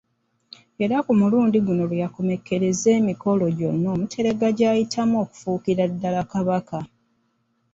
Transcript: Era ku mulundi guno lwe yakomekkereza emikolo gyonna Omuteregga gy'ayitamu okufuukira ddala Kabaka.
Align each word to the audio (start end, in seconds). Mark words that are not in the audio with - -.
Era 0.83 0.97
ku 1.05 1.11
mulundi 1.19 1.57
guno 1.65 1.83
lwe 1.89 2.01
yakomekkereza 2.03 2.89
emikolo 2.99 3.45
gyonna 3.57 3.87
Omuteregga 3.95 4.47
gy'ayitamu 4.57 5.15
okufuukira 5.23 5.83
ddala 5.91 6.21
Kabaka. 6.31 6.79